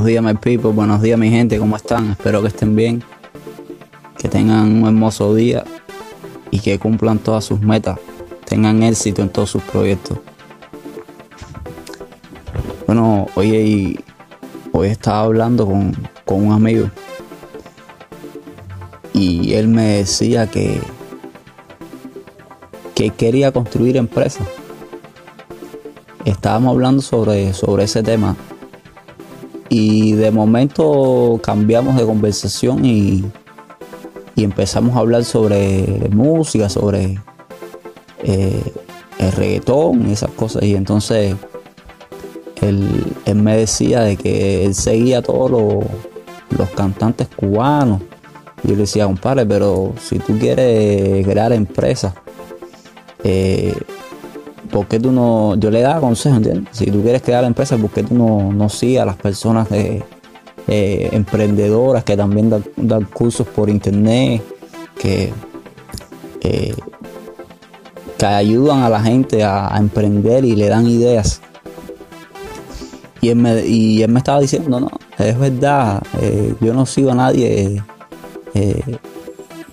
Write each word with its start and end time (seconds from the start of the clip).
Buenos 0.00 0.12
días, 0.12 0.24
my 0.24 0.34
people. 0.40 0.70
Buenos 0.70 1.02
días, 1.02 1.18
mi 1.18 1.28
gente. 1.28 1.58
¿Cómo 1.58 1.76
están? 1.76 2.12
Espero 2.12 2.40
que 2.40 2.48
estén 2.48 2.74
bien. 2.74 3.04
Que 4.16 4.30
tengan 4.30 4.72
un 4.72 4.86
hermoso 4.86 5.34
día 5.34 5.62
y 6.50 6.60
que 6.60 6.78
cumplan 6.78 7.18
todas 7.18 7.44
sus 7.44 7.60
metas. 7.60 7.98
Tengan 8.46 8.82
éxito 8.82 9.20
en 9.20 9.28
todos 9.28 9.50
sus 9.50 9.62
proyectos. 9.62 10.18
Bueno, 12.86 13.26
hoy, 13.34 14.02
hoy 14.72 14.88
estaba 14.88 15.20
hablando 15.20 15.66
con, 15.66 15.94
con 16.24 16.46
un 16.46 16.52
amigo 16.54 16.90
y 19.12 19.52
él 19.52 19.68
me 19.68 19.98
decía 19.98 20.46
que, 20.46 20.80
que 22.94 23.10
quería 23.10 23.52
construir 23.52 23.98
empresas. 23.98 24.48
Estábamos 26.24 26.70
hablando 26.70 27.02
sobre, 27.02 27.52
sobre 27.52 27.84
ese 27.84 28.02
tema 28.02 28.34
y 29.70 30.12
de 30.14 30.32
momento 30.32 31.40
cambiamos 31.42 31.96
de 31.96 32.04
conversación 32.04 32.84
y, 32.84 33.24
empezamos 34.36 34.96
a 34.96 35.00
hablar 35.00 35.22
sobre 35.24 36.08
música, 36.10 36.70
sobre 36.70 37.18
eh, 38.22 38.72
el 39.18 39.32
reggaetón 39.32 40.08
y 40.08 40.12
esas 40.12 40.30
cosas. 40.30 40.62
Y 40.62 40.74
entonces 40.74 41.36
él, 42.62 43.04
me 43.34 43.58
decía 43.58 44.00
de 44.00 44.16
que 44.16 44.64
él 44.64 44.74
seguía 44.74 45.18
a 45.18 45.22
todos 45.22 45.50
los, 45.50 46.70
cantantes 46.70 47.28
cubanos. 47.28 48.00
Y 48.64 48.68
yo 48.68 48.74
le 48.74 48.80
decía, 48.80 49.04
compadre, 49.04 49.44
pero 49.44 49.92
si 50.00 50.18
tú 50.18 50.38
quieres 50.38 51.26
crear 51.26 51.52
empresas, 51.52 52.14
eh, 53.22 53.76
¿por 54.70 54.86
qué 54.86 54.98
tú 54.98 55.12
no? 55.12 55.54
Yo 55.56 55.70
le 55.70 55.80
daba 55.80 56.00
consejo, 56.00 56.36
¿entiendes? 56.36 56.76
Si 56.76 56.90
tú 56.90 57.02
quieres 57.02 57.22
crear 57.22 57.44
empresas, 57.44 57.80
¿por 57.80 57.90
qué 57.90 58.02
tú 58.02 58.14
no, 58.14 58.52
no 58.52 58.66
a 58.66 59.04
las 59.04 59.16
personas 59.16 59.68
eh, 59.70 60.02
emprendedoras 61.12 62.04
que 62.04 62.16
también 62.16 62.50
dan, 62.76 63.04
cursos 63.04 63.46
por 63.46 63.68
internet, 63.68 64.42
que, 64.98 65.32
que 66.40 66.74
ayudan 68.26 68.82
a 68.82 68.88
la 68.88 69.00
gente 69.00 69.42
a, 69.44 69.74
emprender 69.76 70.44
y 70.44 70.56
le 70.56 70.68
dan 70.68 70.86
ideas? 70.86 71.40
Y 73.20 73.28
él 73.28 73.36
me, 73.36 73.66
y 73.66 74.02
él 74.02 74.10
me 74.10 74.18
estaba 74.18 74.40
diciendo, 74.40 74.80
no, 74.80 74.90
es 75.18 75.38
verdad, 75.38 76.02
eh, 76.20 76.54
yo 76.60 76.72
no 76.72 76.86
sigo 76.86 77.10
a 77.10 77.14
nadie 77.14 77.82
eh, 78.54 78.82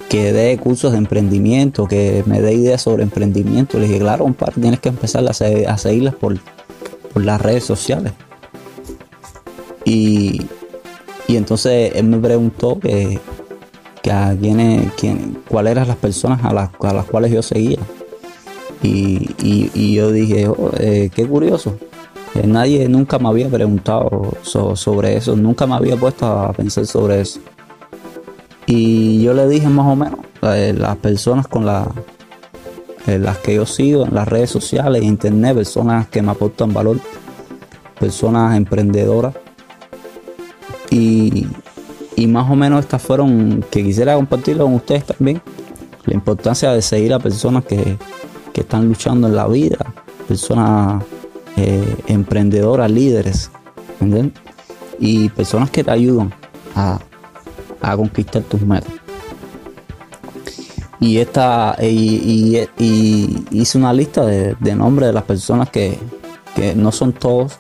que 0.10 0.32
dé 0.32 0.58
cursos 0.58 0.94
de 0.94 0.98
emprendimiento, 0.98 1.88
que 1.88 2.24
me 2.26 2.42
dé 2.42 2.54
ideas 2.54 2.82
sobre 2.82 3.04
emprendimiento. 3.04 3.78
Le 3.80 3.88
dije, 3.88 4.00
claro, 4.00 4.24
compadre, 4.24 4.62
tienes 4.62 4.80
que 4.80 4.90
empezar 4.90 5.26
a, 5.28 5.34
seguirlas 5.78 6.16
por, 6.16 6.38
las 7.16 7.42
redes 7.42 7.64
sociales. 7.64 8.14
Y, 9.86 10.46
entonces 11.28 11.92
él 11.96 12.06
me 12.06 12.18
preguntó 12.20 12.80
que, 12.80 13.20
a 14.10 14.34
quiénes, 14.40 14.94
quién, 14.94 15.44
cuáles 15.50 15.72
eran 15.72 15.88
las 15.90 15.98
personas 15.98 16.44
a 16.46 16.54
las, 16.54 16.70
a 16.80 16.94
las 16.94 17.06
cuales 17.06 17.32
yo 17.32 17.42
seguía. 17.42 17.80
Y, 18.82 19.96
yo 19.96 20.12
dije, 20.12 20.48
oh, 20.48 20.72
eh, 20.80 21.10
qué 21.14 21.26
curioso. 21.28 21.78
nadie 22.46 22.88
nunca 22.88 23.20
me 23.20 23.28
había 23.28 23.50
preguntado 23.50 24.34
sobre 24.44 25.18
eso, 25.18 25.36
nunca 25.36 25.68
me 25.68 25.76
había 25.76 25.98
puesto 25.98 26.26
a 26.26 26.54
pensar 26.54 26.86
sobre 26.86 27.22
eso. 27.22 27.42
Y 28.70 29.22
yo 29.22 29.34
le 29.34 29.48
dije 29.48 29.70
más 29.70 29.88
o 29.88 29.96
menos, 29.96 30.20
eh, 30.42 30.76
las 30.78 30.98
personas 30.98 31.48
con 31.48 31.66
eh, 31.66 33.18
las 33.18 33.38
que 33.38 33.56
yo 33.56 33.66
sigo 33.66 34.06
en 34.06 34.14
las 34.14 34.28
redes 34.28 34.50
sociales, 34.50 35.04
internet, 35.04 35.56
personas 35.56 36.08
que 36.10 36.22
me 36.22 36.32
aportan 36.32 36.74
valor, 36.74 37.00
personas 37.98 38.58
emprendedoras. 38.58 39.34
Y, 40.92 41.48
más 42.28 42.52
o 42.52 42.56
menos 42.56 42.82
estas 42.82 43.02
fueron 43.02 43.64
que 43.72 43.84
quisiera 43.84 44.16
compartirlo 44.16 44.66
con 44.66 44.74
ustedes 44.74 45.06
también. 45.06 45.42
La 46.06 46.14
importancia 46.14 46.72
de 46.74 46.82
seguir 46.82 47.14
a 47.14 47.20
personas 47.20 47.64
que, 47.64 47.98
están 48.54 48.88
luchando 48.88 49.28
en 49.28 49.36
la 49.36 49.48
vida, 49.48 49.94
personas 50.28 51.04
eh, 51.58 51.96
emprendedoras, 52.08 52.90
líderes, 52.90 53.52
Y 55.00 55.30
personas 55.30 55.70
que 55.70 55.84
te 55.84 55.92
ayudan 55.92 56.34
a, 56.76 57.00
a 57.82 57.96
conquistar 57.96 58.44
tus 58.44 58.62
metas. 58.62 58.92
Y 61.00 61.18
esta 61.20 61.76
y, 61.82 62.68
hice 63.52 63.78
una 63.78 63.94
lista 63.94 64.26
de, 64.26 64.76
nombres 64.76 65.08
de 65.08 65.14
las 65.14 65.24
personas 65.24 65.70
que, 65.70 65.98
no 66.76 66.92
son 66.92 67.14
todos, 67.14 67.58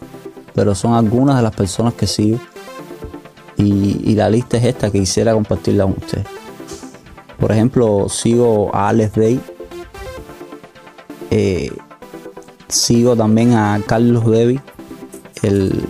pero 0.56 0.74
son 0.74 0.94
algunas 0.94 1.38
de 1.38 1.44
las 1.44 1.56
personas 1.56 1.94
que 1.94 2.08
sigo. 2.08 2.40
Y, 3.58 4.16
la 4.16 4.30
lista 4.30 4.58
es 4.58 4.66
esta 4.66 4.90
que 4.90 5.00
quisiera 5.00 5.34
compartirla 5.34 5.84
con 5.84 5.94
ustedes. 5.94 6.26
Por 7.40 7.52
ejemplo, 7.52 8.10
sigo 8.10 8.74
a 8.74 8.90
Alex 8.90 9.14
Day. 9.14 9.40
Eh, 11.30 11.72
sigo 12.68 13.16
también 13.16 13.54
a 13.54 13.80
Carlos 13.86 14.26
Devi, 14.26 14.60
el, 15.44 15.88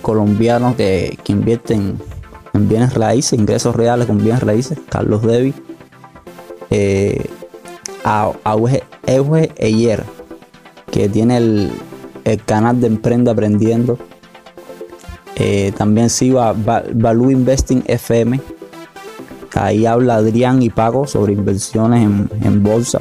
colombiano 0.00 0.76
que, 0.76 1.18
que 1.24 1.32
invierte 1.32 1.74
en, 1.74 1.98
en 2.54 2.68
bienes 2.68 2.94
raíces, 2.94 3.38
ingresos 3.38 3.74
reales 3.74 4.06
con 4.06 4.18
bienes 4.18 4.42
raíces, 4.42 4.78
Carlos 4.88 5.22
Devi, 5.22 5.52
eh, 6.70 7.26
a, 8.04 8.32
Ewe 9.06 9.52
Eyer, 9.56 10.04
que 10.90 11.08
tiene 11.08 11.36
el, 11.36 11.72
canal 12.46 12.80
de 12.80 12.86
Emprende 12.86 13.30
Aprendiendo. 13.30 13.98
Eh, 15.36 15.72
también 15.76 16.08
sigo 16.08 16.40
a 16.40 16.54
Value 16.54 17.32
Investing 17.32 17.82
FM. 17.86 18.40
Ahí 19.54 19.84
habla 19.84 20.16
Adrián 20.16 20.62
y 20.62 20.70
Pago 20.70 21.06
sobre 21.06 21.32
inversiones 21.32 22.02
en, 22.02 22.62
bolsa. 22.62 23.00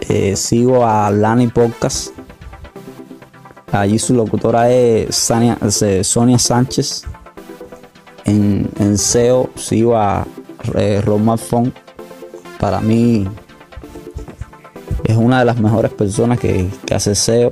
Eh, 0.00 0.36
sigo 0.36 0.86
a 0.86 1.10
Lani 1.10 1.48
Podcast. 1.48 2.10
Allí 3.72 3.98
su 3.98 4.14
locutora 4.14 4.70
es 4.70 5.16
Sonia 5.16 6.38
Sánchez 6.38 7.04
en, 8.30 8.98
SEO 8.98 9.50
sigo 9.56 9.96
a 9.96 10.26
eh, 10.74 11.00
Roma 11.04 11.36
Font. 11.36 11.74
Para 12.58 12.80
mí 12.80 13.26
es 15.04 15.16
una 15.16 15.40
de 15.40 15.44
las 15.44 15.58
mejores 15.60 15.92
personas 15.92 16.38
que, 16.38 16.68
hace 16.94 17.14
SEO. 17.14 17.50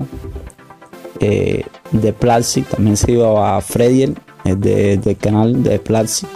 Eh, 1.20 1.64
de 1.90 2.12
Platzi, 2.12 2.62
también 2.62 2.96
sigo 2.96 3.42
a 3.42 3.60
Freddy 3.60 4.14
del 4.44 5.16
canal 5.16 5.62
de 5.62 5.78
Platzi. 5.78 6.26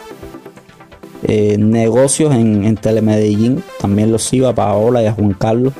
Eh, 1.25 1.56
negocios 1.56 2.34
en, 2.34 2.64
en, 2.64 2.76
Telemedellín, 2.76 3.62
también 3.78 4.10
los 4.10 4.25
sigo 4.25 4.48
a 4.48 4.54
Paola 4.54 5.02
y 5.02 5.06
a 5.06 5.12
Juan 5.12 5.34
Carlos. 5.34 5.72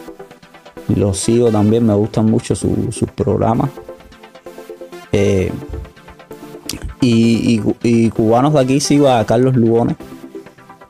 Los 0.95 1.19
sigo 1.19 1.51
también, 1.51 1.87
me 1.87 1.95
gustan 1.95 2.27
mucho 2.27 2.55
sus 2.55 3.11
programas. 3.17 3.71
Y, 7.05 7.59
cubanos 8.11 8.55
de 8.55 8.61
aquí 8.61 8.81
sigo 8.81 9.09
a 9.09 9.25
Carlos 9.27 9.57
Lugones, 9.57 9.97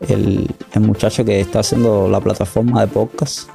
el, 0.09 0.47
muchacho 0.79 1.25
que 1.25 1.41
está 1.41 1.61
haciendo 1.61 2.07
la 2.09 2.21
plataforma 2.21 2.83
de 2.83 2.87
podcast. 2.89 3.49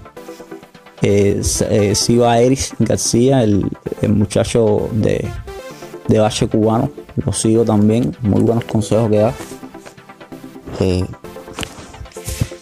Eh, 1.03 1.39
eh, 1.69 1.93
sigo 1.93 2.25
a 2.25 2.39
Eris 2.39 2.73
García, 2.79 3.43
el, 3.43 3.69
muchacho 4.07 4.89
de, 4.91 5.27
de 6.07 6.47
Cubano. 6.51 6.89
Lo 7.23 7.31
sigo 7.31 7.63
también, 7.63 8.15
muy 8.21 8.41
buenos 8.41 8.65
consejos 8.65 9.09
que 9.11 9.17
da. 9.17 9.33
Eh, 10.79 11.05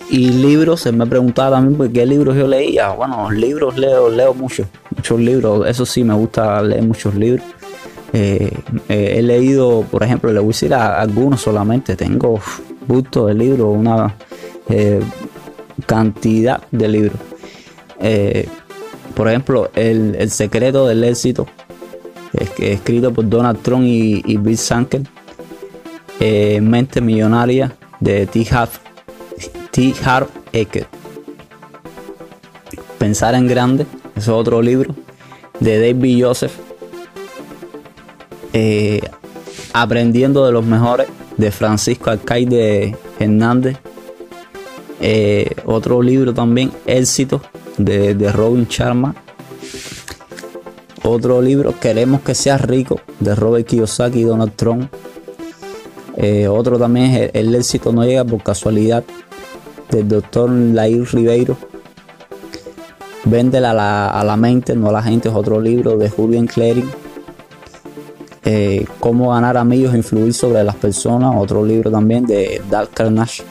y 0.10 0.30
libros, 0.30 0.82
se 0.82 0.92
me 0.92 1.06
preguntaba 1.08 1.58
también 1.58 1.78
por 1.78 1.92
qué 1.92 2.06
libros 2.06 2.36
yo 2.36 2.48
leía. 2.48 2.90
Bueno, 2.90 3.32
libros 3.32 3.78
leo, 3.78 4.10
leo 4.10 4.34
mucho, 4.34 4.66
muchos 4.94 5.20
libros. 5.20 5.68
Eso 5.68 5.86
sí, 5.86 6.04
me 6.04 6.14
gusta 6.14 6.62
leer 6.62 6.84
muchos 6.84 7.16
libros. 7.16 7.46
Eh, 8.14 8.52
eh, 8.90 9.16
he 9.18 9.22
leído, 9.22 9.84
por 9.90 10.04
ejemplo, 10.04 10.32
le 10.32 10.40
voy 10.40 10.48
a 10.48 10.50
decir 10.50 10.74
a 10.74 11.02
algunos 11.02 11.42
solamente, 11.42 11.96
tengo 11.96 12.40
gusto 12.88 13.28
de 13.28 13.34
libros, 13.34 13.76
una 13.76 14.16
eh, 14.70 15.02
cantidad 15.86 16.62
de 16.72 16.88
libros. 16.88 17.20
por 19.16 19.28
ejemplo, 19.28 19.70
el, 19.76 20.30
secreto 20.30 20.88
del 20.88 21.04
éxito, 21.04 21.48
escrito 22.58 23.14
por 23.14 23.28
Donald 23.28 23.62
Trump 23.62 23.84
y, 23.86 24.38
Bill 24.38 24.58
Sanker. 24.58 25.02
Mente 26.62 27.02
millonaria 27.02 27.76
de 28.00 28.26
T. 28.26 28.48
Harv, 28.50 28.70
T. 29.72 29.94
Harv 30.04 30.28
Eker. 30.54 30.88
Pensar 32.98 33.36
en 33.36 33.48
grande, 33.48 33.86
es 34.16 34.30
otro 34.30 34.62
libro 34.62 34.96
de 35.60 35.80
David 35.80 36.26
Joseph 36.26 36.65
eh, 38.58 39.02
aprendiendo 39.74 40.46
de 40.46 40.54
los 40.54 40.66
mejores 40.66 41.08
de 41.36 41.52
Francisco 41.52 42.10
Alcaide 42.10 42.96
Hernández. 43.20 43.78
Eh, 45.02 45.52
otro 45.66 46.02
libro 46.02 46.34
también, 46.34 46.72
Éxito, 46.86 47.42
de, 47.78 48.14
Robin 48.32 48.66
Sharma. 48.70 49.14
Otro 51.04 51.42
libro, 51.42 51.78
Queremos 51.78 52.22
que 52.22 52.34
seas 52.34 52.62
rico, 52.62 53.02
de 53.20 53.36
Robert 53.36 53.68
Kiyosaki 53.68 54.22
y 54.22 54.24
Donald 54.24 54.54
Trump. 54.56 54.90
Eh, 56.16 56.48
otro 56.48 56.80
también 56.80 57.12
es 57.12 57.32
el, 57.34 57.54
éxito 57.54 57.92
no 57.92 58.06
llega 58.06 58.24
por 58.24 58.42
casualidad, 58.42 59.04
del 59.92 60.08
doctor 60.08 60.50
Lair 60.50 61.06
Ribeiro. 61.14 61.58
Véndela 63.26 63.72
a 63.72 63.74
la, 63.74 64.08
a 64.08 64.24
la 64.24 64.38
mente, 64.38 64.78
no 64.78 64.88
a 64.88 64.94
la 64.94 65.04
gente, 65.04 65.28
es 65.28 65.36
otro 65.36 65.60
libro 65.60 65.98
de 65.98 66.10
Julian 66.10 66.48
Clary. 66.48 66.86
Eh, 68.48 68.86
Cómo 69.00 69.32
ganar 69.32 69.58
amigos 69.58 69.96
e 69.96 69.98
influir 69.98 70.32
sobre 70.34 70.64
las 70.64 70.76
personas, 70.76 71.34
otro 71.36 71.66
libro 71.66 71.90
también 71.90 72.28
de 72.28 72.62
Dal 72.70 72.90
Carnage. 72.90 73.44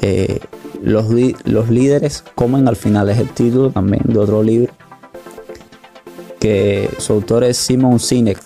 Eh, 0.00 0.38
los, 0.80 1.10
líderes 1.10 2.22
comen 2.36 2.68
al 2.68 2.76
final, 2.76 3.10
es 3.10 3.18
el 3.18 3.30
título 3.30 3.70
también 3.70 4.02
de 4.04 4.18
otro 4.18 4.44
libro. 4.44 4.72
Que 6.38 6.88
su 6.98 7.14
autor 7.14 7.42
es 7.42 7.56
Simon 7.56 7.98
Sinek. 7.98 8.40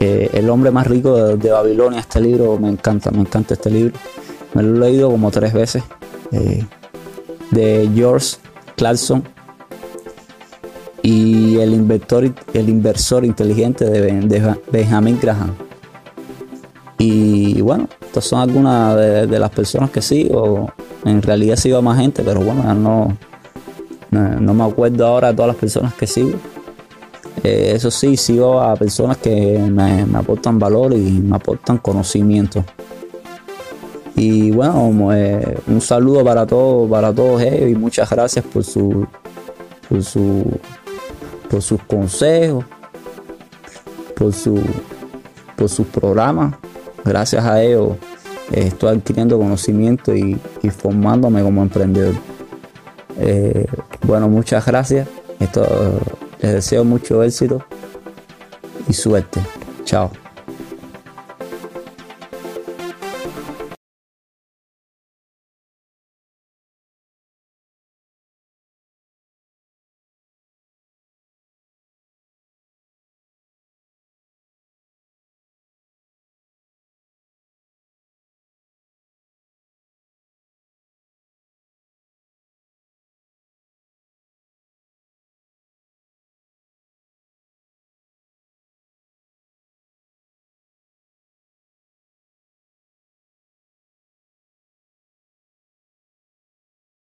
Eh, 0.00 0.30
el 0.32 0.50
hombre 0.50 0.72
más 0.72 0.88
rico 0.88 1.36
de, 1.36 1.50
Babilonia. 1.50 2.00
Este 2.00 2.20
libro 2.20 2.58
me 2.58 2.68
encanta, 2.68 3.12
me 3.12 3.20
encanta 3.20 3.54
este 3.54 3.70
libro. 3.70 3.94
Me 4.54 4.64
lo 4.64 4.84
he 4.84 4.90
leído 4.90 5.10
como 5.10 5.30
tres 5.30 5.52
veces. 5.52 5.84
de 7.50 7.88
George 7.94 8.36
Clarkson 8.74 9.22
y 11.04 11.58
el 11.58 11.74
inversor, 11.74 12.32
el 12.54 12.68
inversor 12.70 13.26
inteligente 13.26 13.84
de, 13.84 14.56
Benjamin 14.72 15.18
Graham. 15.20 15.54
Y 16.96 17.60
bueno, 17.60 17.88
estas 18.00 18.24
son 18.24 18.40
algunas 18.40 18.96
de, 18.96 19.38
las 19.38 19.50
personas 19.50 19.90
que 19.90 20.00
sigo. 20.00 20.72
En 21.04 21.20
realidad 21.20 21.56
sigo 21.56 21.76
a 21.76 21.82
más 21.82 21.98
gente, 21.98 22.22
pero 22.24 22.40
bueno, 22.40 22.72
no, 22.72 23.18
no, 24.10 24.54
me 24.54 24.64
acuerdo 24.64 25.06
ahora 25.06 25.28
de 25.28 25.34
todas 25.34 25.48
las 25.48 25.56
personas 25.58 25.92
que 25.92 26.06
sigo. 26.06 26.38
Eh, 27.42 27.72
eso 27.74 27.90
sí, 27.90 28.16
sigo 28.16 28.58
a 28.58 28.74
personas 28.74 29.18
que 29.18 29.58
me, 29.58 30.06
aportan 30.16 30.58
valor 30.58 30.94
y 30.94 31.20
me 31.20 31.36
aportan 31.36 31.76
conocimiento. 31.76 32.64
Y 34.16 34.52
bueno, 34.52 35.12
eh, 35.12 35.58
un 35.66 35.82
saludo 35.82 36.24
para 36.24 36.46
todos, 36.46 36.88
para 36.88 37.12
todos 37.12 37.42
ellos 37.42 37.68
y 37.68 37.74
muchas 37.74 38.08
gracias 38.08 38.42
por 38.46 38.64
su, 38.64 39.06
por 39.86 40.02
su 40.02 40.46
por 41.50 41.62
sus 41.62 41.82
consejos, 41.82 42.64
por 44.16 44.32
su, 44.32 44.60
por 45.56 45.68
sus 45.68 45.86
programas. 45.86 46.54
Gracias 47.04 47.44
a 47.44 47.62
ellos 47.62 47.96
eh, 48.52 48.68
estoy 48.68 48.96
adquiriendo 48.96 49.38
conocimiento 49.38 50.14
y, 50.14 50.38
formándome 50.70 51.42
como 51.42 51.62
emprendedor. 51.62 52.14
Eh, 53.18 53.66
bueno, 54.06 54.28
muchas 54.28 54.64
gracias. 54.66 55.08
Les 56.40 56.52
deseo 56.52 56.84
mucho 56.84 57.22
éxito 57.22 57.64
y 58.88 58.92
suerte. 58.92 59.40
Chao. 59.84 60.23